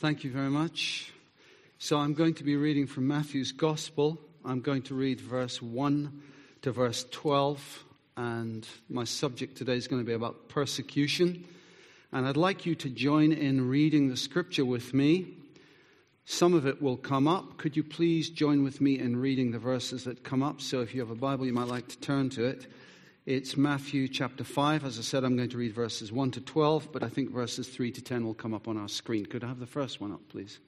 [0.00, 1.12] Thank you very much.
[1.78, 4.16] So I'm going to be reading from Matthew's Gospel.
[4.44, 6.22] I'm going to read verse 1
[6.62, 7.84] to verse 12,
[8.16, 11.44] and my subject today is going to be about persecution.
[12.12, 15.34] And I'd like you to join in reading the scripture with me.
[16.26, 17.56] Some of it will come up.
[17.56, 20.60] Could you please join with me in reading the verses that come up?
[20.60, 22.68] So if you have a Bible, you might like to turn to it.
[23.28, 24.86] It's Matthew chapter 5.
[24.86, 27.68] As I said, I'm going to read verses 1 to 12, but I think verses
[27.68, 29.26] 3 to 10 will come up on our screen.
[29.26, 30.58] Could I have the first one up, please?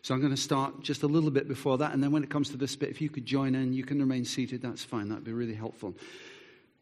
[0.00, 2.30] So I'm going to start just a little bit before that, and then when it
[2.30, 5.10] comes to this bit, if you could join in, you can remain seated, that's fine.
[5.10, 5.92] That'd be really helpful.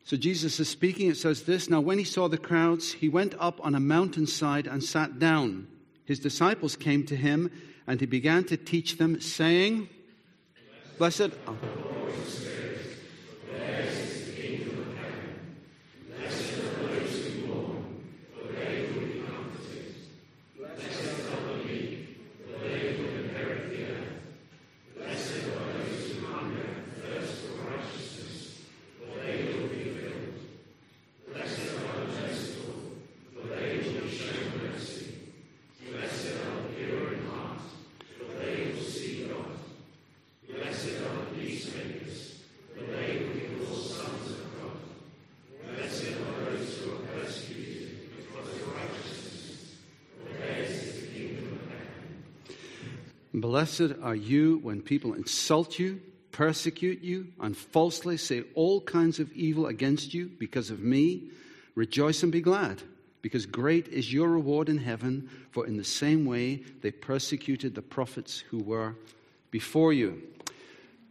[0.04, 1.10] So Jesus is speaking.
[1.10, 4.68] It says this Now, when he saw the crowds, he went up on a mountainside
[4.68, 5.66] and sat down.
[6.04, 7.50] His disciples came to him,
[7.88, 9.88] and he began to teach them, saying,
[10.96, 11.30] Blessed.
[11.48, 11.56] Oh.
[53.44, 56.00] Blessed are you when people insult you,
[56.32, 61.24] persecute you, and falsely say all kinds of evil against you because of me.
[61.74, 62.80] Rejoice and be glad,
[63.20, 67.82] because great is your reward in heaven, for in the same way they persecuted the
[67.82, 68.96] prophets who were
[69.50, 70.22] before you.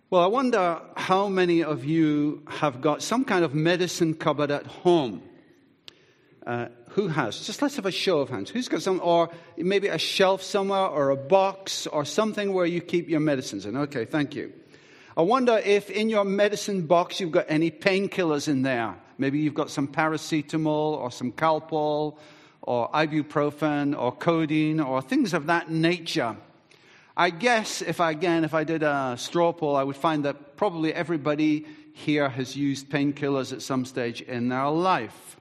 [0.10, 4.66] Well, I wonder how many of you have got some kind of medicine cupboard at
[4.66, 5.22] home.
[6.48, 7.40] Uh, who has?
[7.40, 8.52] Just let's have a show of hands.
[8.52, 12.82] Who's got some, or maybe a shelf somewhere, or a box, or something where you
[12.82, 13.76] keep your medicines in?
[13.76, 14.54] Okay, thank you.
[15.18, 18.96] I wonder if in your medicine box you've got any painkillers in there.
[19.18, 22.18] Maybe you've got some paracetamol, or some Calpol,
[22.62, 26.38] or ibuprofen, or codeine, or things of that nature.
[27.18, 30.58] I guess if I, again, if I did a straw poll, I would find that
[30.58, 35.38] probably everybody here has used painkillers at some stage in their life.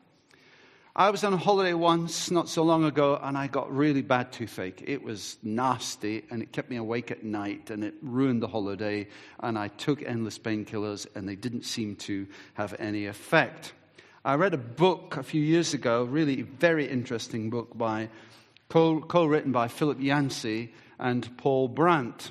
[0.95, 4.85] I was on holiday once not so long ago and I got really bad toothache.
[4.87, 9.09] It was nasty and it kept me awake at night and it ruined the holiday.
[9.41, 13.73] And I took endless painkillers and they didn't seem to have any effect.
[14.23, 18.11] I read a book a few years ago, really very interesting book by
[18.69, 22.31] co written by Philip Yancey and Paul Brand.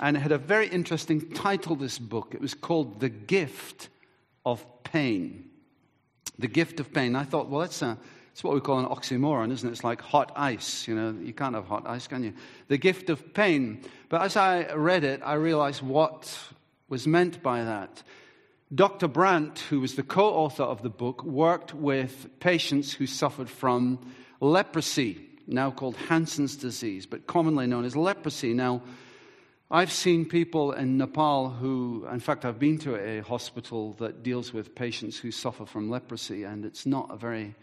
[0.00, 2.34] And it had a very interesting title, this book.
[2.34, 3.90] It was called The Gift
[4.46, 5.50] of Pain
[6.38, 7.14] the gift of pain.
[7.16, 9.72] I thought, well, that's, a, that's what we call an oxymoron, isn't it?
[9.72, 10.86] It's like hot ice.
[10.88, 12.34] You know, you can't have hot ice, can you?
[12.68, 13.82] The gift of pain.
[14.08, 16.38] But as I read it, I realized what
[16.88, 18.02] was meant by that.
[18.74, 19.06] Dr.
[19.06, 23.98] Brand, who was the co author of the book, worked with patients who suffered from
[24.40, 28.54] leprosy, now called Hansen's disease, but commonly known as leprosy.
[28.54, 28.82] Now,
[29.74, 34.52] I've seen people in Nepal who, in fact, I've been to a hospital that deals
[34.52, 37.54] with patients who suffer from leprosy, and it's not a very,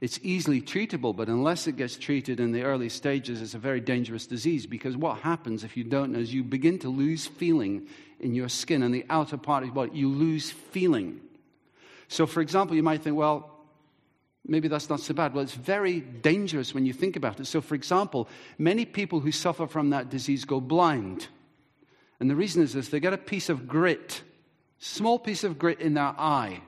[0.00, 3.80] it's easily treatable, but unless it gets treated in the early stages, it's a very
[3.80, 7.88] dangerous disease because what happens if you don't know is you begin to lose feeling
[8.20, 9.98] in your skin and the outer part of your body.
[9.98, 11.20] You lose feeling.
[12.06, 13.50] So, for example, you might think, well,
[14.46, 15.34] maybe that's not so bad.
[15.34, 17.48] Well, it's very dangerous when you think about it.
[17.48, 21.26] So, for example, many people who suffer from that disease go blind.
[22.20, 24.22] And the reason is this they get a piece of grit,
[24.78, 26.60] small piece of grit in their eye,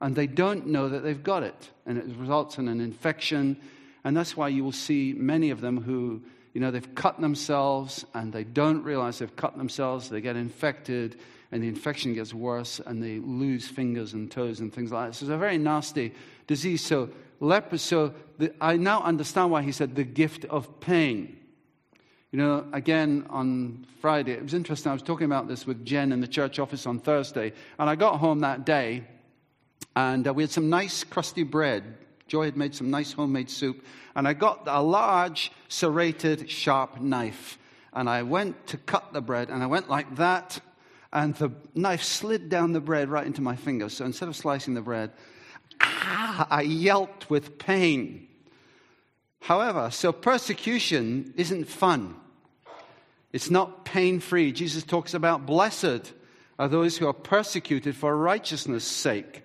[0.00, 1.70] and they don't know that they've got it.
[1.86, 3.56] And it results in an infection.
[4.04, 6.22] And that's why you will see many of them who,
[6.54, 10.08] you know, they've cut themselves and they don't realize they've cut themselves.
[10.08, 11.20] They get infected
[11.52, 15.14] and the infection gets worse and they lose fingers and toes and things like that.
[15.16, 16.14] So it's a very nasty
[16.46, 16.82] disease.
[16.82, 21.39] So, leprosy, so the, I now understand why he said the gift of pain.
[22.32, 24.90] You know, again on Friday, it was interesting.
[24.90, 27.96] I was talking about this with Jen in the church office on Thursday, and I
[27.96, 29.02] got home that day,
[29.96, 31.82] and uh, we had some nice crusty bread.
[32.28, 33.84] Joy had made some nice homemade soup,
[34.14, 37.58] and I got a large serrated sharp knife,
[37.92, 40.60] and I went to cut the bread, and I went like that,
[41.12, 43.88] and the knife slid down the bread right into my finger.
[43.88, 45.10] So instead of slicing the bread,
[45.80, 48.28] ah, I yelped with pain.
[49.40, 52.16] However, so persecution isn't fun.
[53.32, 54.52] It's not pain free.
[54.52, 56.12] Jesus talks about blessed
[56.58, 59.44] are those who are persecuted for righteousness' sake.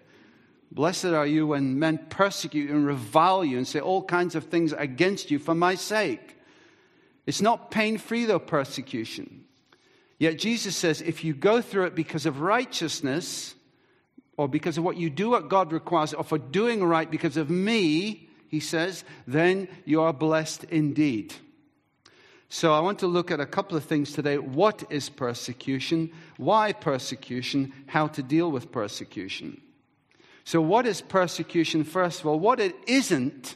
[0.71, 4.73] Blessed are you when men persecute and revile you and say all kinds of things
[4.73, 6.35] against you for my sake.
[7.25, 9.45] It's not pain free, though, persecution.
[10.19, 13.55] Yet Jesus says if you go through it because of righteousness,
[14.37, 17.49] or because of what you do, what God requires, or for doing right because of
[17.49, 21.33] me, he says, then you are blessed indeed.
[22.49, 24.37] So I want to look at a couple of things today.
[24.37, 26.11] What is persecution?
[26.37, 27.73] Why persecution?
[27.87, 29.61] How to deal with persecution.
[30.45, 32.39] So, what is persecution, first of all?
[32.39, 33.55] What it isn't,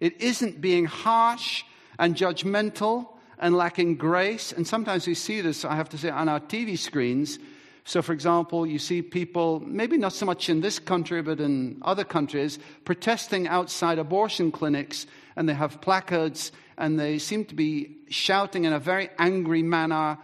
[0.00, 1.62] it isn't being harsh
[1.96, 3.06] and judgmental
[3.38, 4.50] and lacking grace.
[4.52, 7.38] And sometimes we see this, I have to say, on our TV screens.
[7.84, 11.80] So, for example, you see people, maybe not so much in this country, but in
[11.82, 17.96] other countries, protesting outside abortion clinics, and they have placards, and they seem to be
[18.08, 20.18] shouting in a very angry manner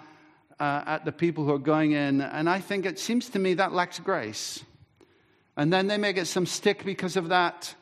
[0.59, 2.21] uh, at the people who are going in.
[2.21, 4.65] And I think it seems to me that lacks grace
[5.61, 7.75] and then they may get some stick because of that.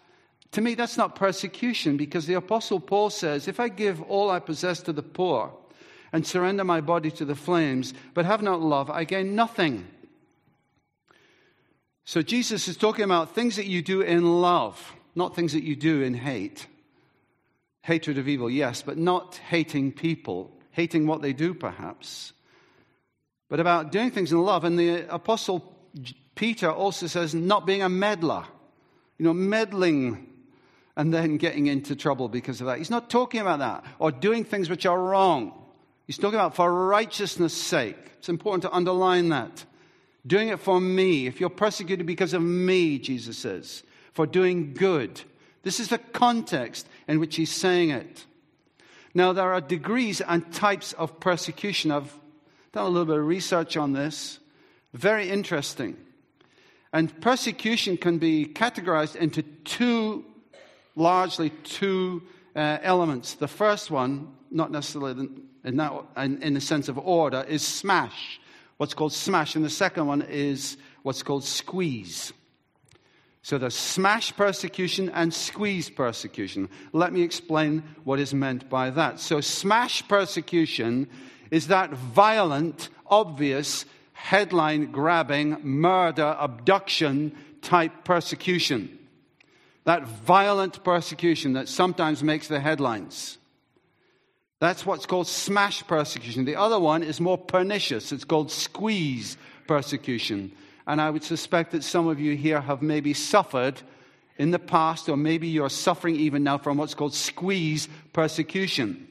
[0.53, 4.41] To me, that's not persecution because the Apostle Paul says, If I give all I
[4.41, 5.53] possess to the poor
[6.13, 9.87] and surrender my body to the flames, but have not love, I gain nothing.
[12.05, 15.77] So Jesus is talking about things that you do in love, not things that you
[15.77, 16.67] do in hate.
[17.83, 22.33] Hatred of evil, yes, but not hating people, hating what they do, perhaps,
[23.49, 24.65] but about doing things in love.
[24.65, 25.75] And the Apostle
[26.35, 28.45] Peter also says not being a meddler,
[29.19, 30.29] you know, meddling
[30.97, 32.79] and then getting into trouble because of that.
[32.79, 35.58] He's not talking about that or doing things which are wrong.
[36.09, 37.99] He's talking about for righteousness' sake.
[38.19, 39.67] It's important to underline that.
[40.27, 41.27] Doing it for me.
[41.27, 43.83] If you're persecuted because of me, Jesus says,
[44.15, 45.21] for doing good.
[45.65, 48.25] This is the context in which he's saying it.
[49.13, 51.91] Now, there are degrees and types of persecution.
[51.91, 52.19] I've
[52.73, 54.39] done a little bit of research on this.
[54.95, 55.95] Very interesting.
[56.91, 60.25] And persecution can be categorized into two,
[60.97, 62.23] largely two
[62.57, 63.35] uh, elements.
[63.35, 65.29] The first one, not necessarily
[65.69, 68.41] in, that, in, in the sense of order, is smash,
[68.79, 69.55] what's called smash.
[69.55, 72.33] And the second one is what's called squeeze.
[73.43, 76.71] So there's smash persecution and squeeze persecution.
[76.93, 79.21] Let me explain what is meant by that.
[79.21, 81.09] So, smash persecution
[81.51, 88.99] is that violent, obvious, headline grabbing, murder, abduction type persecution.
[89.85, 93.39] That violent persecution that sometimes makes the headlines.
[94.61, 96.45] That's what's called smash persecution.
[96.45, 98.11] The other one is more pernicious.
[98.11, 100.53] It's called squeeze persecution.
[100.87, 103.81] And I would suspect that some of you here have maybe suffered
[104.37, 109.07] in the past, or maybe you're suffering even now from what's called squeeze persecution.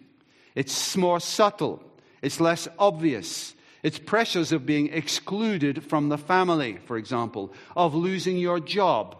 [0.55, 1.83] It's more subtle,
[2.21, 3.53] it's less obvious,
[3.83, 9.17] it's pressures of being excluded from the family, for example, of losing your job,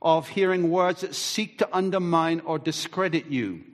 [0.00, 3.64] of hearing words that seek to undermine or discredit you,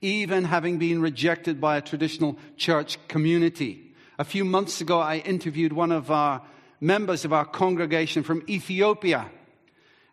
[0.00, 3.92] even having been rejected by a traditional church community.
[4.18, 6.42] A few months ago, I interviewed one of our
[6.80, 9.30] members of our congregation from Ethiopia,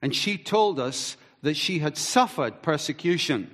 [0.02, 3.52] and she told us that she had suffered persecution.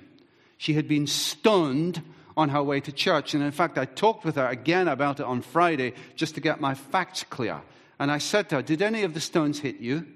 [0.56, 2.02] She had been stoned
[2.36, 3.34] on her way to church.
[3.34, 6.60] And in fact, I talked with her again about it on Friday just to get
[6.60, 7.60] my facts clear.
[7.98, 10.06] And I said to her, Did any of the stones hit you?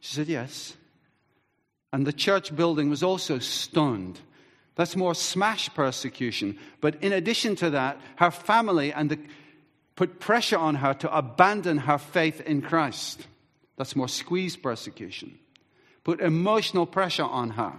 [0.00, 0.76] She said, Yes.
[1.92, 4.20] And the church building was also stoned.
[4.76, 6.58] That's more smash persecution.
[6.80, 9.18] But in addition to that, her family and the,
[9.96, 13.26] put pressure on her to abandon her faith in Christ.
[13.76, 15.38] That's more squeeze persecution.
[16.04, 17.72] Put emotional pressure on her.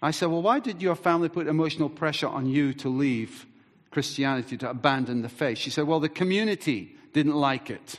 [0.00, 3.46] I said, Well, why did your family put emotional pressure on you to leave
[3.90, 5.58] Christianity, to abandon the faith?
[5.58, 7.98] She said, Well, the community didn't like it.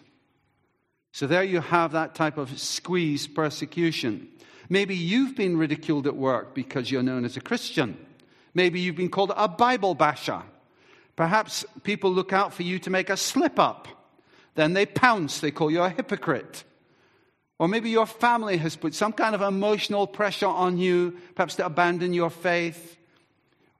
[1.11, 4.27] So there you have that type of squeeze persecution.
[4.69, 7.97] Maybe you've been ridiculed at work because you're known as a Christian.
[8.53, 10.41] Maybe you've been called a Bible basher.
[11.15, 13.87] Perhaps people look out for you to make a slip up.
[14.55, 16.63] Then they pounce, they call you a hypocrite.
[17.57, 21.65] Or maybe your family has put some kind of emotional pressure on you, perhaps to
[21.65, 22.97] abandon your faith.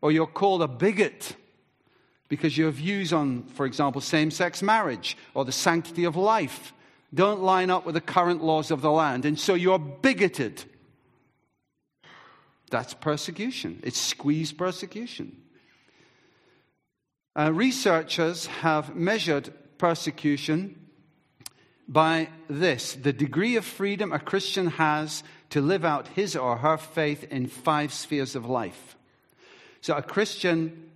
[0.02, 1.36] Or you're called a bigot
[2.28, 6.74] because your views on, for example, same sex marriage or the sanctity of life
[7.14, 9.26] don't line up with the current laws of the land.
[9.26, 10.64] And so you're bigoted.
[12.76, 15.38] That's persecution, it's squeezed persecution.
[17.34, 20.76] Uh, researchers have measured persecution
[21.88, 26.76] by this the degree of freedom a Christian has to live out his or her
[26.76, 28.98] faith in five spheres of life.
[29.80, 30.92] So, a Christian,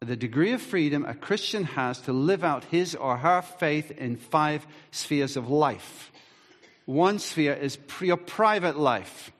[0.00, 4.14] the degree of freedom a Christian has to live out his or her faith in
[4.14, 6.12] five spheres of life.
[6.84, 9.32] One sphere is your private life.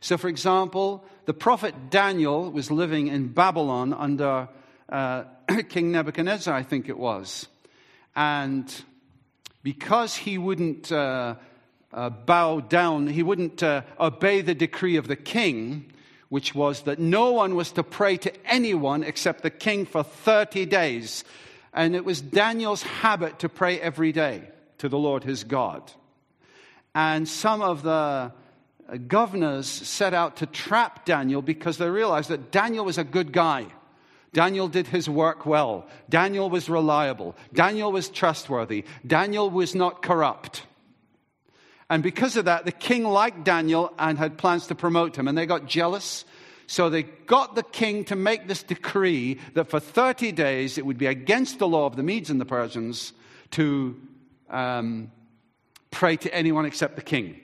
[0.00, 4.48] So, for example, the prophet Daniel was living in Babylon under
[4.88, 5.24] uh,
[5.68, 7.48] King Nebuchadnezzar, I think it was.
[8.14, 8.72] And
[9.62, 11.34] because he wouldn't uh,
[11.92, 15.92] uh, bow down, he wouldn't uh, obey the decree of the king,
[16.28, 20.66] which was that no one was to pray to anyone except the king for 30
[20.66, 21.24] days.
[21.72, 24.42] And it was Daniel's habit to pray every day
[24.78, 25.90] to the Lord his God.
[26.94, 28.32] And some of the
[28.96, 33.66] governors set out to trap Daniel because they realized that Daniel was a good guy.
[34.32, 35.86] Daniel did his work well.
[36.08, 37.36] Daniel was reliable.
[37.52, 38.84] Daniel was trustworthy.
[39.06, 40.62] Daniel was not corrupt.
[41.90, 45.28] And because of that, the king liked Daniel and had plans to promote him.
[45.28, 46.24] And they got jealous.
[46.66, 50.98] So they got the king to make this decree that for 30 days it would
[50.98, 53.14] be against the law of the Medes and the Persians
[53.52, 53.98] to
[54.50, 55.10] um,
[55.90, 57.40] pray to anyone except the king.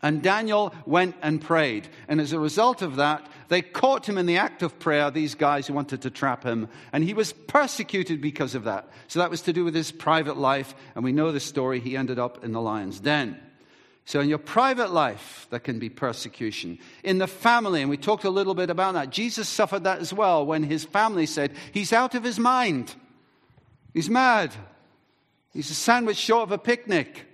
[0.00, 1.88] And Daniel went and prayed.
[2.06, 5.34] And as a result of that, they caught him in the act of prayer, these
[5.34, 6.68] guys who wanted to trap him.
[6.92, 8.88] And he was persecuted because of that.
[9.08, 10.74] So that was to do with his private life.
[10.94, 11.80] And we know the story.
[11.80, 13.40] He ended up in the lion's den.
[14.04, 16.78] So in your private life, there can be persecution.
[17.04, 20.14] In the family, and we talked a little bit about that, Jesus suffered that as
[20.14, 22.94] well when his family said, He's out of his mind.
[23.92, 24.54] He's mad.
[25.52, 27.27] He's a sandwich short of a picnic.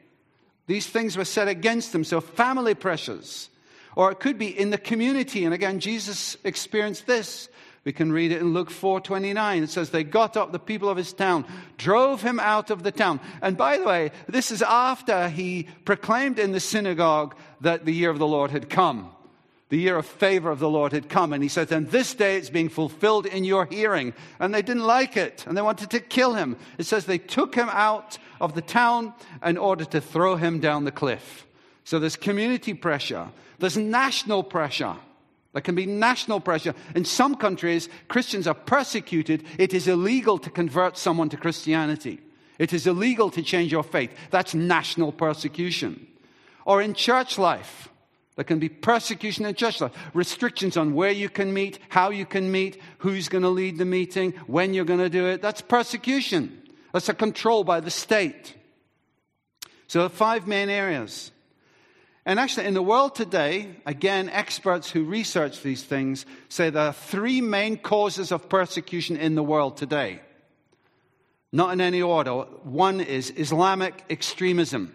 [0.66, 2.04] These things were said against them.
[2.04, 3.50] So, family pressures.
[3.96, 5.44] Or it could be in the community.
[5.44, 7.48] And again, Jesus experienced this.
[7.84, 9.62] We can read it in Luke 4:29.
[9.62, 11.44] It says they got up the people of his town,
[11.76, 13.20] drove him out of the town.
[13.42, 18.10] And by the way, this is after he proclaimed in the synagogue that the year
[18.10, 19.10] of the Lord had come.
[19.68, 21.32] The year of favor of the Lord had come.
[21.32, 24.14] And he said, And this day it's being fulfilled in your hearing.
[24.38, 26.56] And they didn't like it, and they wanted to kill him.
[26.78, 30.84] It says they took him out of the town in order to throw him down
[30.84, 31.46] the cliff.
[31.84, 34.94] So there's community pressure, there's national pressure.
[35.52, 36.74] There can be national pressure.
[36.96, 39.44] In some countries, Christians are persecuted.
[39.56, 42.18] It is illegal to convert someone to Christianity.
[42.58, 44.10] It is illegal to change your faith.
[44.30, 46.08] That's national persecution.
[46.64, 47.88] Or in church life,
[48.34, 52.26] there can be persecution in church life, restrictions on where you can meet, how you
[52.26, 55.40] can meet, who's going to lead the meeting, when you're going to do it.
[55.40, 56.63] That's persecution.
[56.94, 58.54] That's a control by the state.
[59.88, 61.32] So, there are five main areas.
[62.24, 66.92] And actually, in the world today, again, experts who research these things say there are
[66.92, 70.20] three main causes of persecution in the world today.
[71.50, 72.30] Not in any order.
[72.62, 74.94] One is Islamic extremism.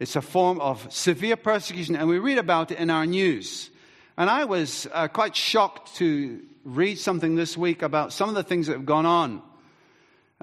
[0.00, 3.68] It's a form of severe persecution, and we read about it in our news.
[4.16, 8.42] And I was uh, quite shocked to read something this week about some of the
[8.42, 9.42] things that have gone on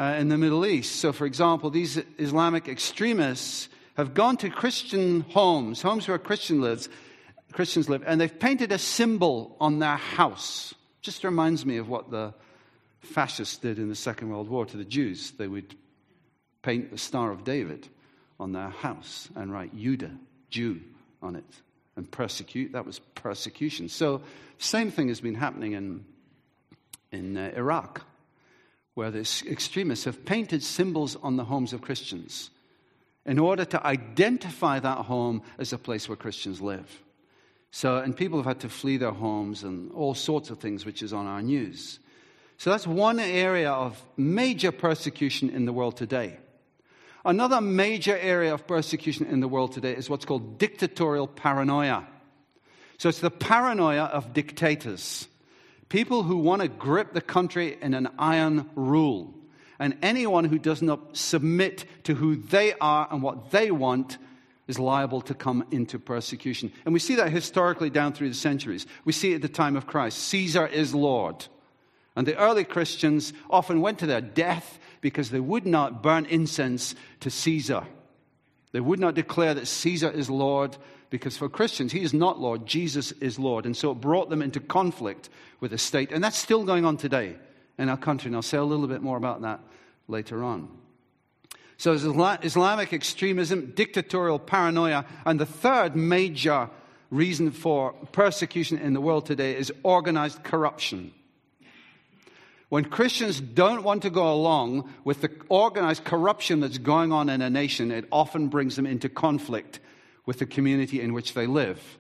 [0.02, 0.96] uh, in the Middle East.
[0.96, 6.90] So, for example, these Islamic extremists have gone to Christian homes, homes where Christian lives,
[7.52, 10.74] Christians live, and they've painted a symbol on their house.
[11.02, 12.34] Just reminds me of what the
[13.02, 15.32] fascists did in the Second World War to the Jews.
[15.32, 15.76] They would
[16.64, 17.88] paint the Star of David
[18.40, 20.18] on their house and write Judah,
[20.50, 20.82] Jew,
[21.22, 21.62] on it
[21.96, 22.72] and persecute.
[22.72, 23.88] That was persecution.
[23.88, 24.24] So,
[24.58, 26.06] same thing has been happening in,
[27.12, 28.02] in uh, Iraq,
[29.02, 32.52] where the extremists have painted symbols on the homes of Christians
[33.26, 37.02] in order to identify that home as a place where Christians live.
[37.72, 41.02] So, and people have had to flee their homes and all sorts of things, which
[41.02, 41.98] is on our news.
[42.58, 46.38] So, that's one area of major persecution in the world today.
[47.26, 52.06] Another major area of persecution in the world today is what's called dictatorial paranoia.
[53.00, 55.28] So it's the paranoia of dictators,
[55.92, 59.34] people who want to grip the country in an iron rule.
[59.78, 64.18] And anyone who does not submit to who they are and what they want
[64.70, 66.72] is liable to come into persecution.
[66.86, 68.88] And we see that historically down through the centuries.
[69.04, 71.46] We see it at the time of Christ Caesar is Lord.
[72.16, 76.96] And the early Christians often went to their death because they would not burn incense
[77.20, 77.86] to Caesar.
[78.72, 80.78] They would not declare that Caesar is Lord
[81.12, 83.66] because for Christians, he is not Lord, Jesus is Lord.
[83.68, 86.12] And so it brought them into conflict with the state.
[86.12, 87.36] And that's still going on today
[87.78, 88.30] in our country.
[88.30, 89.60] And I'll say a little bit more about that
[90.08, 90.70] later on.
[91.78, 96.70] So Islamic extremism, dictatorial paranoia, and the third major
[97.10, 101.12] reason for persecution in the world today is organized corruption.
[102.70, 107.42] When Christians don't want to go along with the organized corruption that's going on in
[107.42, 109.82] a nation, it often brings them into conflict
[110.26, 111.98] with the community in which they live.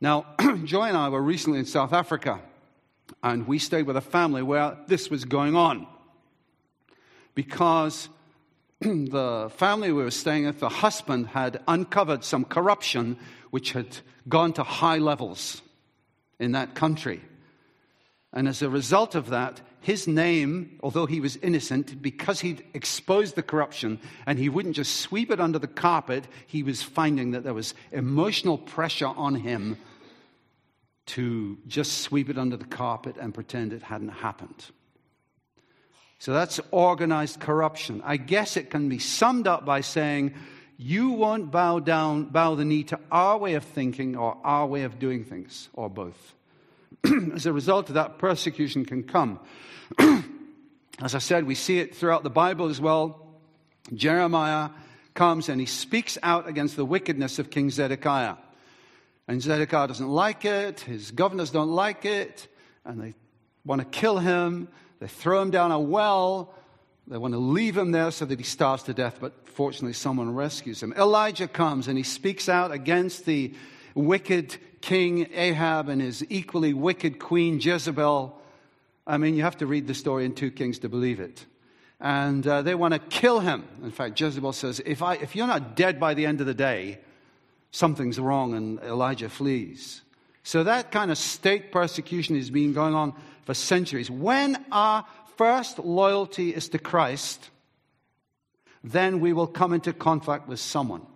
[0.00, 0.26] Now,
[0.64, 2.40] Joy and I were recently in South Africa,
[3.22, 5.86] and we stayed with a family where this was going on.
[7.34, 8.08] Because
[8.80, 13.18] the family we were staying with, the husband had uncovered some corruption
[13.50, 15.62] which had gone to high levels
[16.38, 17.20] in that country.
[18.32, 23.34] And as a result of that, his name, although he was innocent, because he'd exposed
[23.34, 27.44] the corruption and he wouldn't just sweep it under the carpet, he was finding that
[27.44, 29.78] there was emotional pressure on him
[31.06, 34.66] to just sweep it under the carpet and pretend it hadn't happened.
[36.18, 38.02] So that's organized corruption.
[38.04, 40.34] I guess it can be summed up by saying,
[40.76, 44.82] you won't bow down, bow the knee to our way of thinking or our way
[44.82, 46.34] of doing things, or both.
[47.34, 49.40] As a result of that, persecution can come.
[51.00, 53.26] as I said, we see it throughout the Bible as well.
[53.94, 54.70] Jeremiah
[55.14, 58.36] comes and he speaks out against the wickedness of King Zedekiah.
[59.26, 62.48] And Zedekiah doesn't like it, his governors don't like it,
[62.84, 63.14] and they
[63.64, 64.68] want to kill him.
[64.98, 66.54] They throw him down a well.
[67.06, 70.34] They want to leave him there so that he starves to death, but fortunately, someone
[70.34, 70.92] rescues him.
[70.96, 73.54] Elijah comes and he speaks out against the
[73.94, 78.36] wicked king Ahab and his equally wicked queen Jezebel.
[79.06, 81.44] I mean, you have to read the story in 2 Kings to believe it.
[82.00, 83.64] And uh, they want to kill him.
[83.82, 86.54] In fact, Jezebel says, if, I, if you're not dead by the end of the
[86.54, 86.98] day,
[87.70, 90.02] something's wrong, and Elijah flees.
[90.42, 94.10] So that kind of state persecution has been going on for centuries.
[94.10, 95.04] When our
[95.36, 97.50] first loyalty is to Christ,
[98.82, 101.06] then we will come into conflict with someone.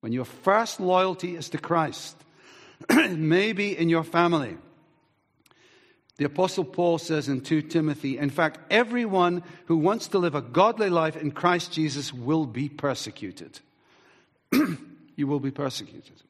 [0.00, 2.16] When your first loyalty is to Christ,
[3.10, 4.56] maybe in your family.
[6.16, 10.42] The Apostle Paul says in 2 Timothy, in fact, everyone who wants to live a
[10.42, 13.60] godly life in Christ Jesus will be persecuted.
[15.16, 16.22] you will be persecuted.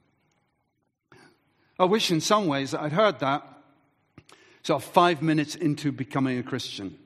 [1.78, 3.46] I wish in some ways that I'd heard that
[4.62, 6.98] so five minutes into becoming a Christian.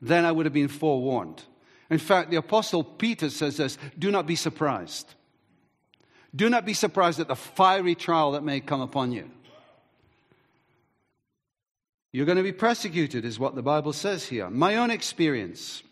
[0.00, 1.42] Then I would have been forewarned.
[1.90, 5.14] In fact, the Apostle Peter says this do not be surprised.
[6.34, 9.30] Do not be surprised at the fiery trial that may come upon you.
[12.10, 14.50] You're going to be persecuted, is what the Bible says here.
[14.50, 15.82] My own experience.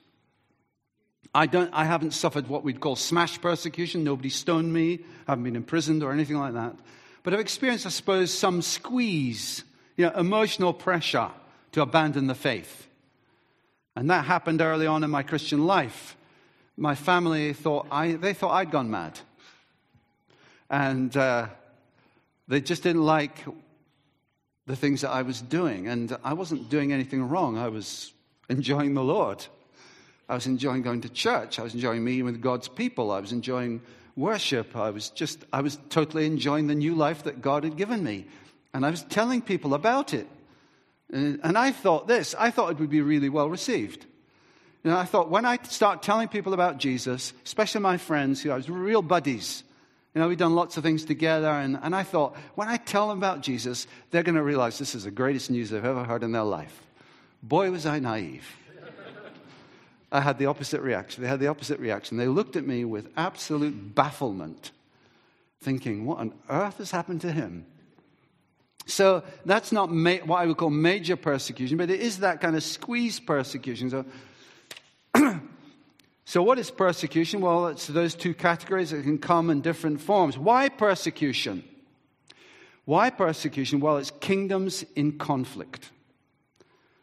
[1.34, 4.04] I, don't, I haven't suffered what we'd call smash persecution.
[4.04, 5.00] Nobody stoned me.
[5.26, 6.76] I haven't been imprisoned or anything like that.
[7.22, 9.64] But I've experienced, I suppose, some squeeze
[9.96, 11.30] you know, emotional pressure
[11.72, 12.88] to abandon the faith.
[13.96, 16.16] And that happened early on in my Christian life.
[16.76, 19.20] My family thought I, they thought I'd gone mad.
[20.70, 21.48] And uh,
[22.48, 23.44] they just didn't like
[24.66, 25.88] the things that I was doing.
[25.88, 27.58] And I wasn't doing anything wrong.
[27.58, 28.12] I was
[28.48, 29.44] enjoying the Lord.
[30.28, 31.58] I was enjoying going to church.
[31.58, 33.10] I was enjoying meeting with God's people.
[33.10, 33.80] I was enjoying
[34.16, 34.76] worship.
[34.76, 38.26] I was just, I was totally enjoying the new life that God had given me.
[38.72, 40.28] And I was telling people about it.
[41.12, 44.06] And I thought this I thought it would be really well received.
[44.84, 48.52] You know, I thought when I start telling people about Jesus, especially my friends who
[48.52, 49.64] I was real buddies,
[50.14, 53.08] you know, we've done lots of things together, and, and I thought when I tell
[53.08, 56.24] them about Jesus, they're going to realize this is the greatest news they've ever heard
[56.24, 56.82] in their life.
[57.42, 58.44] Boy, was I naive.
[60.12, 61.22] I had the opposite reaction.
[61.22, 62.16] They had the opposite reaction.
[62.16, 64.72] They looked at me with absolute bafflement,
[65.60, 67.64] thinking, what on earth has happened to him?
[68.86, 72.56] So that's not ma- what I would call major persecution, but it is that kind
[72.56, 73.90] of squeeze persecution.
[73.90, 74.04] So,
[76.24, 77.40] so what is persecution?
[77.40, 80.38] Well, it's those two categories that can come in different forms.
[80.38, 81.64] Why persecution?
[82.84, 83.80] Why persecution?
[83.80, 85.90] Well, it's kingdoms in conflict.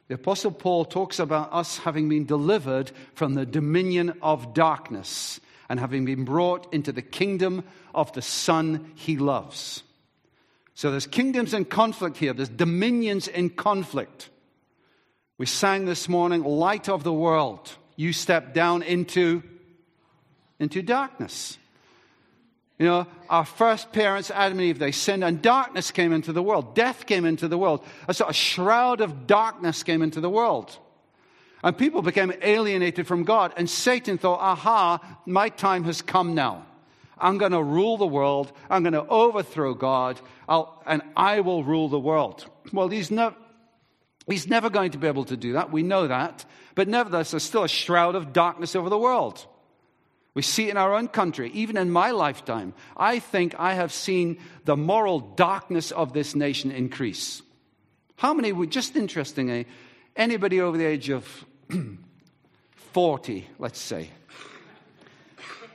[0.08, 5.80] The Apostle Paul talks about us having been delivered from the dominion of darkness and
[5.80, 9.84] having been brought into the kingdom of the Son he loves.
[10.76, 14.30] So there's kingdoms in conflict here, there's dominions in conflict.
[15.38, 17.76] We sang this morning, light of the world.
[17.98, 19.44] You step down into,
[20.60, 21.58] into darkness.
[22.80, 26.44] You know, our first parents, Adam and Eve, they sinned and darkness came into the
[26.44, 26.76] world.
[26.76, 27.84] Death came into the world.
[28.08, 30.78] A sort of shroud of darkness came into the world.
[31.64, 33.52] And people became alienated from God.
[33.58, 36.68] And Satan thought, aha, my time has come now.
[37.18, 38.52] I'm going to rule the world.
[38.70, 40.22] I'm going to overthrow God.
[40.48, 42.46] I'll, and I will rule the world.
[42.72, 43.34] Well, he's, no,
[44.28, 45.72] he's never going to be able to do that.
[45.72, 46.46] We know that.
[46.78, 49.44] But nevertheless, there's still a shroud of darkness over the world.
[50.36, 52.76] We see it in our own country, even in my lifetime.
[52.96, 57.42] I think I have seen the moral darkness of this nation increase.
[58.16, 59.66] How many would, just interestingly,
[60.16, 61.46] anybody over the age of
[62.76, 64.12] 40, let's say,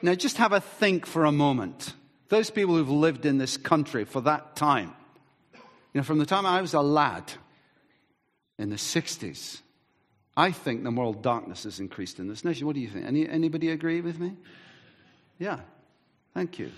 [0.03, 1.95] now, just have a think for a moment.
[2.29, 4.95] Those people who've lived in this country for that time,
[5.53, 5.61] you
[5.95, 7.33] know, from the time I was a lad
[8.57, 9.63] in the 60s
[10.37, 12.67] I think the moral darkness has increased in this nation.
[12.67, 13.05] What do you think?
[13.05, 14.35] Any, anybody agree with me?
[15.39, 15.61] Yeah.
[16.35, 16.71] Thank you.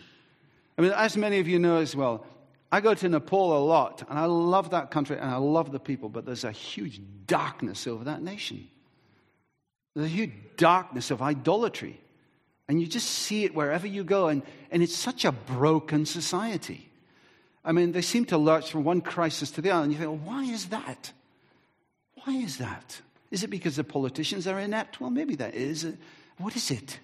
[0.77, 2.27] I mean, as many of you know as well,
[2.73, 5.79] I go to Nepal a lot, and I love that country and I love the
[5.79, 8.67] people, but there's a huge darkness over that nation.
[9.95, 12.01] There's a huge darkness of idolatry.
[12.67, 16.89] And you just see it wherever you go, and, and it's such a broken society.
[17.65, 20.11] I mean, they seem to lurch from one crisis to the other, and you think,
[20.11, 21.13] well, why is that?
[22.25, 23.01] Why is that?
[23.35, 25.01] Is it because the politicians are inept?
[25.01, 25.85] Well, maybe that is.
[25.85, 25.95] Uh,
[26.39, 27.01] what is it?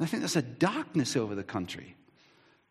[0.00, 1.94] I think there's a darkness over the country.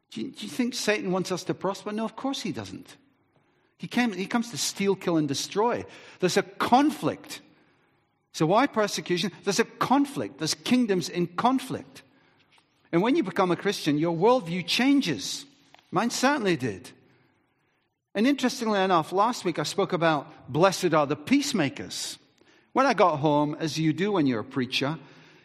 [0.10, 1.94] Do you, do you, think Satan wants us to prosper?
[1.94, 2.98] No, of course he doesn't.
[3.78, 5.86] He, came, he comes to steal, kill, and destroy.
[6.20, 7.40] There's a conflict.
[8.34, 9.32] So, why persecution?
[9.46, 10.40] There's a conflict.
[10.40, 12.04] There's kingdoms in conflict.
[12.92, 15.46] And when you become a Christian, your worldview changes.
[15.92, 16.92] Mine certainly did.
[18.14, 22.18] And interestingly enough, last week I spoke about blessed are the peacemakers.
[22.74, 24.98] When I got home, as you do when you're a preacher,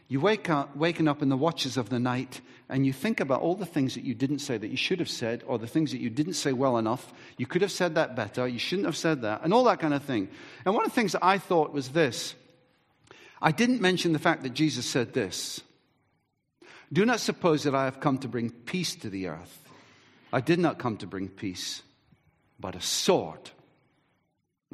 [0.09, 3.41] you wake up, waking up in the watches of the night, and you think about
[3.41, 5.91] all the things that you didn't say that you should have said, or the things
[5.91, 7.13] that you didn't say well enough.
[7.37, 8.47] You could have said that better.
[8.47, 10.29] You shouldn't have said that, and all that kind of thing.
[10.65, 12.35] And one of the things that I thought was this
[13.41, 15.61] I didn't mention the fact that Jesus said this
[16.93, 19.63] Do not suppose that I have come to bring peace to the earth.
[20.33, 21.83] I did not come to bring peace,
[22.61, 23.51] but a sword.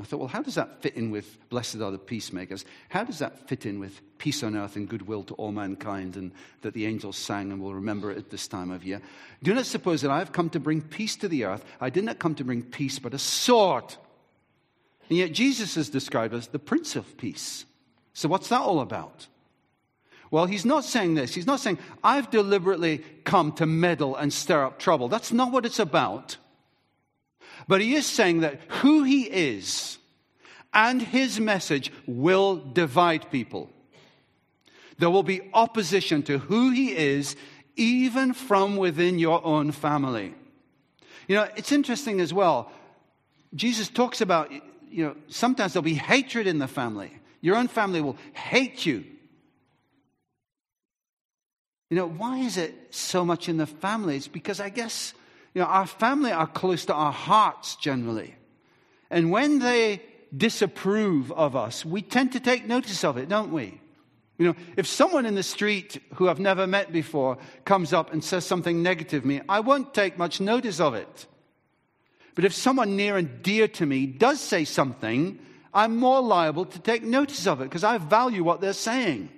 [0.00, 2.64] I thought, well, how does that fit in with blessed are the peacemakers?
[2.88, 6.32] How does that fit in with peace on earth and goodwill to all mankind and
[6.62, 9.02] that the angels sang and will remember it at this time of year?
[9.42, 11.62] Do not suppose that I have come to bring peace to the earth.
[11.78, 13.94] I did not come to bring peace, but a sword.
[15.10, 17.66] And yet Jesus is described as the Prince of Peace.
[18.14, 19.26] So what's that all about?
[20.30, 21.34] Well, he's not saying this.
[21.34, 25.08] He's not saying, I've deliberately come to meddle and stir up trouble.
[25.08, 26.38] That's not what it's about.
[27.68, 29.98] But he is saying that who he is
[30.72, 33.70] and his message will divide people.
[34.98, 37.36] There will be opposition to who he is,
[37.76, 40.34] even from within your own family.
[41.28, 42.70] You know, it's interesting as well.
[43.54, 44.50] Jesus talks about,
[44.90, 47.12] you know, sometimes there'll be hatred in the family.
[47.40, 49.04] Your own family will hate you.
[51.90, 54.16] You know, why is it so much in the family?
[54.16, 55.12] It's because I guess
[55.54, 58.34] you know, our family are close to our hearts generally.
[59.10, 60.02] And when they
[60.34, 63.80] disapprove of us, we tend to take notice of it, don't we?
[64.38, 68.24] You know, if someone in the street who I've never met before comes up and
[68.24, 71.26] says something negative to me, I won't take much notice of it.
[72.34, 75.38] But if someone near and dear to me does say something,
[75.74, 79.28] I'm more liable to take notice of it because I value what they're saying.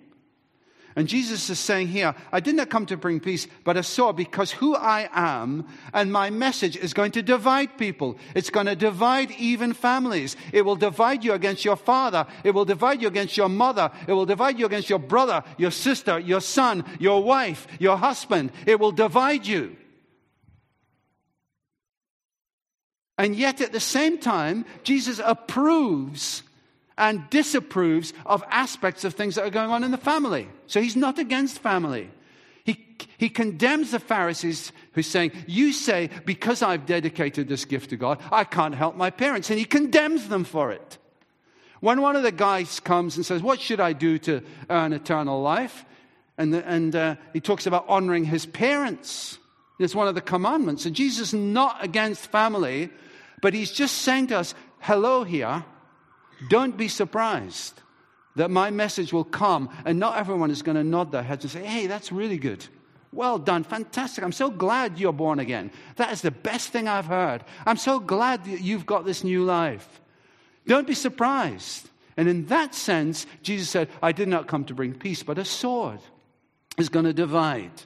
[0.96, 4.14] And Jesus is saying here, I did not come to bring peace, but a sword
[4.14, 8.16] because who I am and my message is going to divide people.
[8.36, 10.36] It's going to divide even families.
[10.52, 12.26] It will divide you against your father.
[12.44, 13.90] It will divide you against your mother.
[14.06, 18.52] It will divide you against your brother, your sister, your son, your wife, your husband.
[18.64, 19.76] It will divide you.
[23.18, 26.44] And yet at the same time, Jesus approves
[26.96, 30.48] and disapproves of aspects of things that are going on in the family.
[30.66, 32.10] So he's not against family.
[32.64, 32.86] He,
[33.18, 38.20] he condemns the Pharisees who's saying, You say, because I've dedicated this gift to God,
[38.30, 39.50] I can't help my parents.
[39.50, 40.98] And he condemns them for it.
[41.80, 45.42] When one of the guys comes and says, What should I do to earn eternal
[45.42, 45.84] life?
[46.38, 49.38] And, and uh, he talks about honoring his parents.
[49.78, 50.86] It's one of the commandments.
[50.86, 52.90] And Jesus is not against family,
[53.42, 55.64] but he's just saying to us, Hello here.
[56.48, 57.80] Don't be surprised
[58.36, 61.50] that my message will come and not everyone is going to nod their heads and
[61.50, 62.66] say, hey, that's really good.
[63.12, 64.24] Well done, fantastic.
[64.24, 65.70] I'm so glad you're born again.
[65.96, 67.44] That is the best thing I've heard.
[67.64, 70.00] I'm so glad that you've got this new life.
[70.66, 71.88] Don't be surprised.
[72.16, 75.44] And in that sense, Jesus said, I did not come to bring peace, but a
[75.44, 76.00] sword
[76.76, 77.82] is going to divide.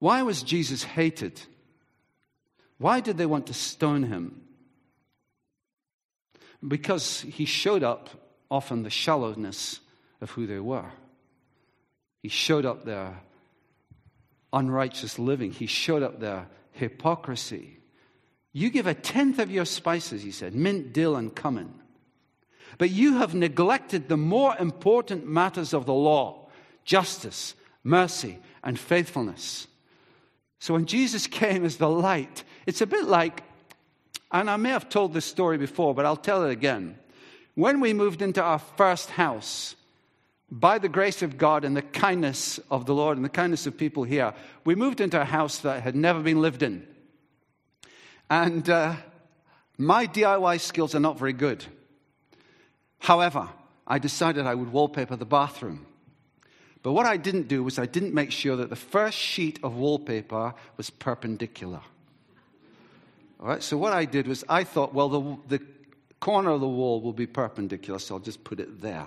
[0.00, 1.40] Why was Jesus hated?
[2.78, 4.42] Why did they want to stone him?
[6.66, 8.08] Because he showed up
[8.50, 9.80] often the shallowness
[10.20, 10.90] of who they were.
[12.22, 13.20] He showed up their
[14.52, 17.78] unrighteous living, he showed up their hypocrisy.
[18.52, 21.74] You give a tenth of your spices, he said, mint, dill, and cumin.
[22.78, 26.48] But you have neglected the more important matters of the law
[26.84, 29.66] justice, mercy, and faithfulness.
[30.58, 33.42] So when Jesus came as the light, it's a bit like
[34.30, 36.98] and I may have told this story before, but I'll tell it again.
[37.54, 39.74] When we moved into our first house,
[40.50, 43.76] by the grace of God and the kindness of the Lord and the kindness of
[43.76, 44.32] people here,
[44.64, 46.86] we moved into a house that had never been lived in.
[48.30, 48.96] And uh,
[49.76, 51.64] my DIY skills are not very good.
[52.98, 53.48] However,
[53.86, 55.86] I decided I would wallpaper the bathroom.
[56.82, 59.76] But what I didn't do was I didn't make sure that the first sheet of
[59.76, 61.80] wallpaper was perpendicular.
[63.40, 65.64] All right, so what I did was I thought, well, the, the
[66.20, 69.06] corner of the wall will be perpendicular, so I'll just put it there.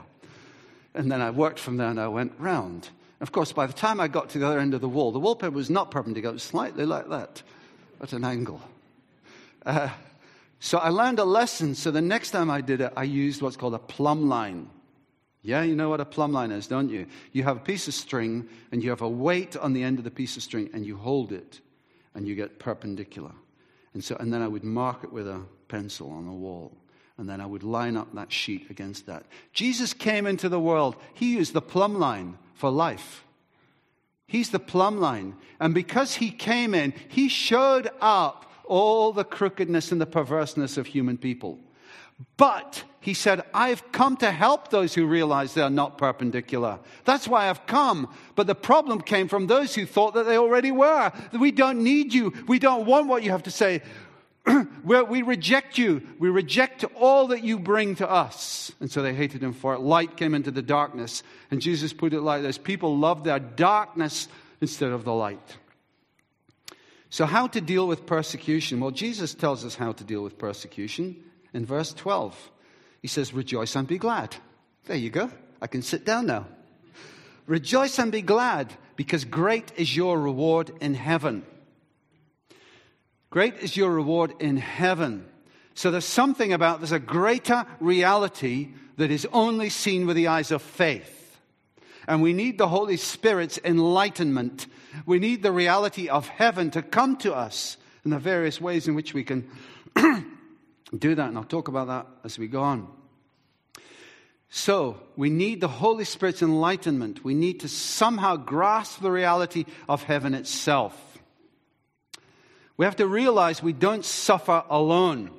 [0.94, 2.90] And then I worked from there and I went round.
[3.20, 5.20] Of course, by the time I got to the other end of the wall, the
[5.20, 7.44] wallpaper was not perpendicular, it was slightly like that,
[8.02, 8.62] at an angle.
[9.66, 9.90] Uh,
[10.60, 11.76] so I learned a lesson.
[11.76, 14.70] So the next time I did it, I used what's called a plumb line.
[15.44, 17.08] Yeah, you know what a plumb line is, don't you?
[17.32, 20.04] You have a piece of string and you have a weight on the end of
[20.04, 21.60] the piece of string and you hold it
[22.14, 23.32] and you get perpendicular.
[23.94, 26.78] And so and then I would mark it with a pencil on the wall.
[27.18, 29.26] And then I would line up that sheet against that.
[29.54, 30.96] Jesus came into the world.
[31.14, 33.24] He is the plumb line for life.
[34.26, 35.36] He's the plumb line.
[35.60, 40.88] And because he came in, he showed up all the crookedness and the perverseness of
[40.88, 41.60] human people.
[42.38, 46.80] But he said, I've come to help those who realize they are not perpendicular.
[47.04, 48.14] That's why I've come.
[48.36, 51.12] But the problem came from those who thought that they already were.
[51.38, 52.32] We don't need you.
[52.48, 53.82] We don't want what you have to say.
[54.84, 56.08] we reject you.
[56.20, 58.72] We reject all that you bring to us.
[58.80, 59.80] And so they hated him for it.
[59.80, 61.24] Light came into the darkness.
[61.50, 64.28] And Jesus put it like this People love their darkness
[64.62, 65.58] instead of the light.
[67.10, 68.80] So, how to deal with persecution?
[68.80, 71.16] Well, Jesus tells us how to deal with persecution
[71.52, 72.52] in verse 12.
[73.02, 74.36] He says, Rejoice and be glad.
[74.86, 75.32] There you go.
[75.62, 76.48] I can sit down now.
[77.46, 81.44] Rejoice and be glad, because great is your reward in heaven.
[83.30, 85.26] Great is your reward in heaven.
[85.74, 90.52] So there's something about, there's a greater reality that is only seen with the eyes
[90.52, 91.40] of faith.
[92.08, 94.68] And we need the Holy Spirit's enlightenment.
[95.06, 98.96] We need the reality of heaven to come to us in the various ways in
[98.96, 99.50] which we can
[101.00, 101.30] do that.
[101.30, 102.88] And I'll talk about that as we go on.
[104.54, 107.24] So, we need the Holy Spirit's enlightenment.
[107.24, 110.94] We need to somehow grasp the reality of heaven itself.
[112.76, 115.32] We have to realize we don't suffer alone.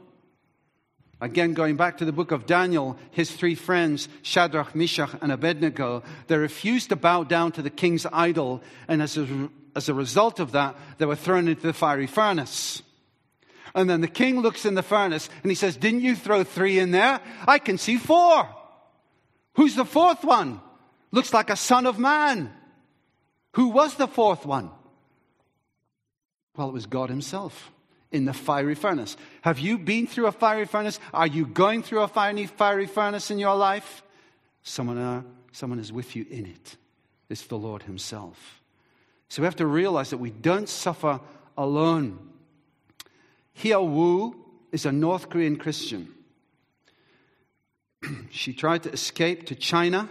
[1.21, 6.03] Again, going back to the book of Daniel, his three friends, Shadrach, Meshach, and Abednego,
[6.27, 10.41] they refused to bow down to the king's idol, and as a, as a result
[10.41, 12.83] of that, they were thrown into the fiery furnace.
[13.75, 16.79] And then the king looks in the furnace and he says, Didn't you throw three
[16.79, 17.21] in there?
[17.47, 18.49] I can see four.
[19.55, 20.61] Who's the fourth one?
[21.11, 22.53] Looks like a son of man.
[23.53, 24.71] Who was the fourth one?
[26.57, 27.71] Well, it was God Himself
[28.11, 29.17] in the fiery furnace.
[29.41, 31.01] Have you been through a fiery furnace?
[31.13, 34.03] Are you going through a fiery, fiery furnace in your life?
[34.63, 36.77] Someone, uh, someone is with you in it.
[37.29, 38.61] It's the Lord Himself.
[39.29, 41.21] So we have to realize that we don't suffer
[41.57, 42.19] alone.
[43.55, 44.37] Hea Woo
[44.71, 46.13] is a North Korean Christian.
[48.31, 50.09] she tried to escape to China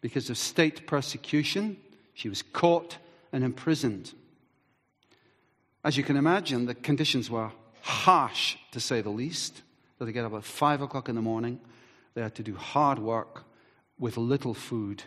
[0.00, 1.76] because of state persecution.
[2.14, 2.98] She was caught
[3.32, 4.12] and imprisoned.
[5.84, 7.50] As you can imagine, the conditions were
[7.80, 9.62] harsh, to say the least.
[9.98, 11.60] They get up at five o'clock in the morning.
[12.14, 13.44] They had to do hard work
[13.98, 15.02] with little food.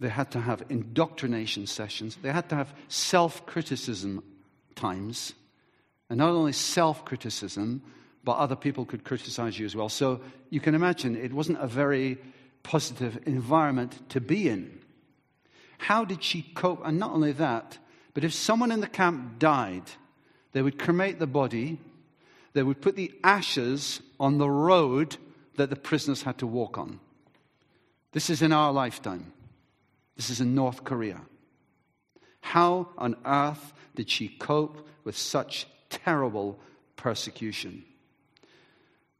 [0.00, 2.16] They had to have indoctrination sessions.
[2.20, 4.22] They had to have self criticism
[4.74, 5.34] times.
[6.12, 7.80] And not only self criticism,
[8.22, 9.88] but other people could criticize you as well.
[9.88, 10.20] So
[10.50, 12.18] you can imagine it wasn't a very
[12.62, 14.78] positive environment to be in.
[15.78, 16.82] How did she cope?
[16.84, 17.78] And not only that,
[18.12, 19.84] but if someone in the camp died,
[20.52, 21.80] they would cremate the body,
[22.52, 25.16] they would put the ashes on the road
[25.56, 27.00] that the prisoners had to walk on.
[28.12, 29.32] This is in our lifetime.
[30.16, 31.22] This is in North Korea.
[32.42, 36.58] How on earth did she cope with such terrible
[36.96, 37.84] persecution?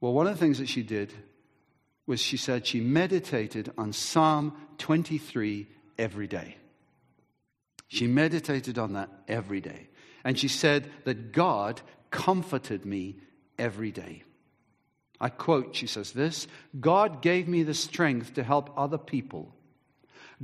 [0.00, 1.12] Well, one of the things that she did
[2.06, 6.56] was she said she meditated on Psalm 23 every day.
[7.88, 9.88] She meditated on that every day.
[10.24, 11.80] And she said that God
[12.10, 13.16] comforted me
[13.58, 14.24] every day.
[15.20, 19.54] I quote, she says this God gave me the strength to help other people.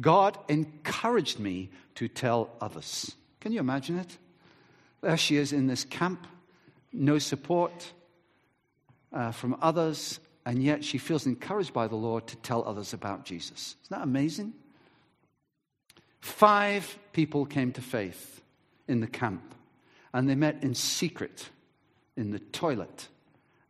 [0.01, 3.17] God encouraged me to tell others.
[3.41, 4.17] Can you imagine it?
[5.01, 6.27] There she is in this camp,
[6.93, 7.93] no support
[9.13, 13.25] uh, from others, and yet she feels encouraged by the Lord to tell others about
[13.25, 13.77] Jesus.
[13.85, 14.55] Isn't that amazing?
[16.21, 18.43] Five people came to faith
[18.89, 19.55] in the camp,
[20.13, 21.49] and they met in secret
[22.17, 23.09] in the toilet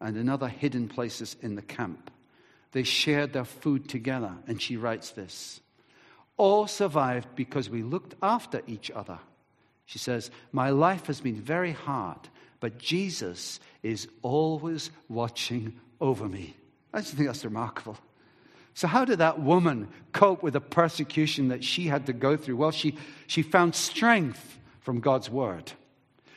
[0.00, 2.10] and in other hidden places in the camp.
[2.72, 5.60] They shared their food together, and she writes this
[6.36, 9.18] All survived because we looked after each other.
[9.88, 12.18] She says, My life has been very hard,
[12.60, 16.54] but Jesus is always watching over me.
[16.92, 17.96] I just think that's remarkable.
[18.74, 22.56] So, how did that woman cope with the persecution that she had to go through?
[22.56, 25.72] Well, she, she found strength from God's word.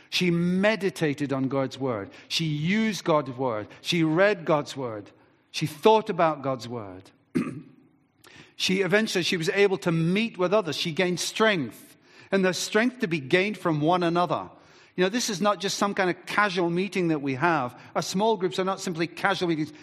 [0.10, 2.10] She meditated on God's word.
[2.30, 3.68] She used God's word.
[3.82, 5.12] She read God's word.
[5.52, 7.04] She thought about God's word.
[8.56, 10.78] she eventually she was able to meet with others.
[10.78, 11.91] She gained strength.
[12.32, 14.50] And there's strength to be gained from one another.
[14.96, 17.78] You know, this is not just some kind of casual meeting that we have.
[17.96, 19.74] Our small groups are not simply casual meetings.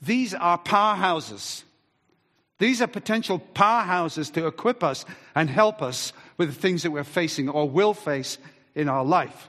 [0.00, 1.62] These are powerhouses.
[2.58, 7.04] These are potential powerhouses to equip us and help us with the things that we're
[7.04, 8.38] facing or will face
[8.74, 9.48] in our life.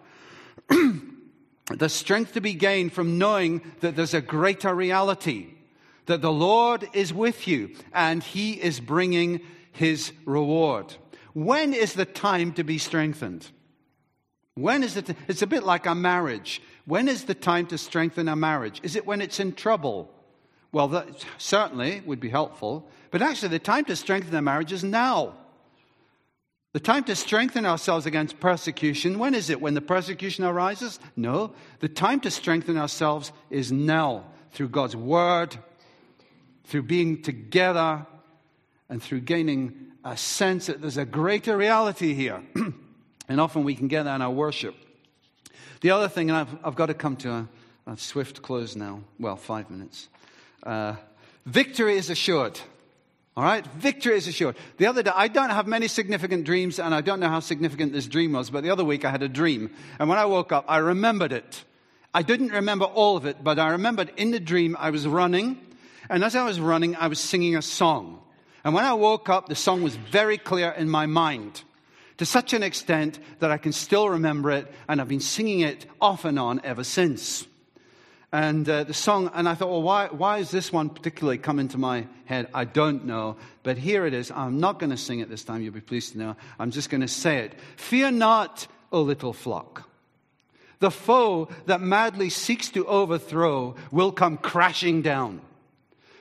[0.69, 5.47] the strength to be gained from knowing that there's a greater reality,
[6.05, 9.41] that the Lord is with you and He is bringing
[9.71, 10.95] His reward.
[11.39, 13.47] When is the time to be strengthened?
[14.55, 15.15] When is it?
[15.29, 16.61] It's a bit like a marriage.
[16.83, 18.81] When is the time to strengthen a marriage?
[18.83, 20.13] Is it when it's in trouble?
[20.73, 22.89] Well, that certainly would be helpful.
[23.09, 25.37] But actually, the time to strengthen a marriage is now.
[26.73, 29.61] The time to strengthen ourselves against persecution, when is it?
[29.61, 30.99] When the persecution arises?
[31.15, 31.53] No.
[31.79, 35.55] The time to strengthen ourselves is now through God's word,
[36.65, 38.05] through being together,
[38.89, 42.41] and through gaining a sense that there's a greater reality here.
[43.29, 44.75] and often we can get that in our worship.
[45.81, 47.47] The other thing, and I've, I've got to come to a,
[47.87, 49.01] a swift close now.
[49.19, 50.09] Well, five minutes.
[50.63, 50.95] Uh,
[51.45, 52.59] victory is assured.
[53.37, 53.65] All right?
[53.65, 54.57] Victory is assured.
[54.77, 57.93] The other day, I don't have many significant dreams, and I don't know how significant
[57.93, 59.71] this dream was, but the other week I had a dream.
[59.97, 61.63] And when I woke up, I remembered it.
[62.13, 65.61] I didn't remember all of it, but I remembered in the dream I was running,
[66.09, 68.19] and as I was running, I was singing a song.
[68.63, 71.63] And when I woke up, the song was very clear in my mind
[72.19, 75.85] to such an extent that I can still remember it, and I've been singing it
[76.01, 77.47] off and on ever since.
[78.33, 81.59] And uh, the song, and I thought, well, why, why is this one particularly come
[81.59, 82.49] into my head?
[82.53, 83.37] I don't know.
[83.63, 84.31] But here it is.
[84.31, 86.35] I'm not going to sing it this time, you'll be pleased to know.
[86.59, 87.53] I'm just going to say it.
[87.77, 89.89] Fear not, O little flock.
[90.79, 95.41] The foe that madly seeks to overthrow will come crashing down.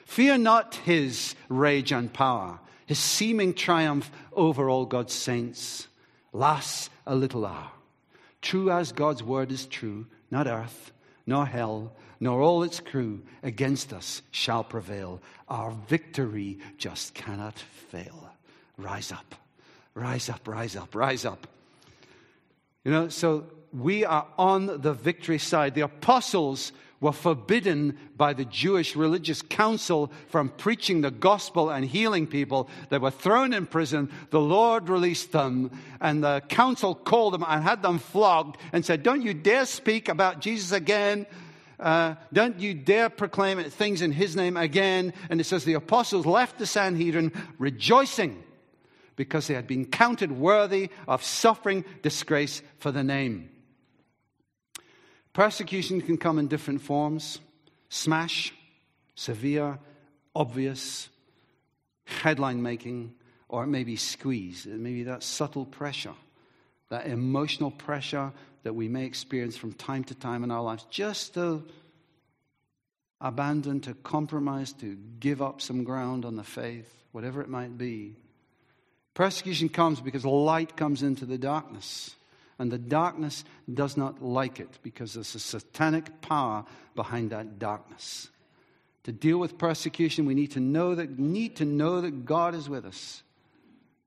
[0.08, 5.86] Fear not his rage and power, his seeming triumph over all God's saints.
[6.32, 7.70] Lasts a little hour.
[8.40, 10.92] True as God's word is true, not earth
[11.26, 15.20] nor hell, nor all its crew against us shall prevail.
[15.46, 17.58] Our victory just cannot
[17.90, 18.30] fail.
[18.78, 19.34] Rise up,
[19.92, 21.46] rise up, rise up, rise up.
[22.82, 23.44] You know, so
[23.74, 25.74] we are on the victory side.
[25.74, 32.26] The apostles were forbidden by the Jewish religious council from preaching the gospel and healing
[32.26, 32.68] people.
[32.88, 34.10] They were thrown in prison.
[34.30, 39.02] The Lord released them, and the council called them and had them flogged and said,
[39.02, 41.26] Don't you dare speak about Jesus again.
[41.78, 45.12] Uh, don't you dare proclaim things in his name again.
[45.30, 48.42] And it says the apostles left the Sanhedrin rejoicing
[49.14, 53.50] because they had been counted worthy of suffering disgrace for the name.
[55.32, 57.40] Persecution can come in different forms
[57.90, 58.52] smash,
[59.14, 59.78] severe,
[60.34, 61.08] obvious,
[62.04, 63.14] headline making,
[63.48, 64.66] or it may be squeeze.
[64.66, 66.14] It may be that subtle pressure,
[66.90, 71.34] that emotional pressure that we may experience from time to time in our lives, just
[71.34, 71.64] to
[73.20, 78.14] abandon, to compromise, to give up some ground on the faith, whatever it might be.
[79.14, 82.14] Persecution comes because light comes into the darkness
[82.58, 88.30] and the darkness does not like it because there's a satanic power behind that darkness.
[89.04, 92.68] To deal with persecution, we need to know that, need to know that God is
[92.68, 93.22] with us.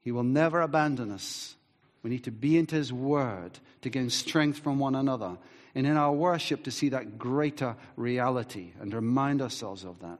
[0.01, 1.55] He will never abandon us.
[2.03, 5.37] We need to be into His Word to gain strength from one another.
[5.73, 10.19] And in our worship, to see that greater reality and remind ourselves of that.